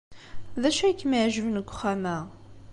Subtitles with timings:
[0.61, 2.17] D acu ay kem-iɛejben deg uxxam-a?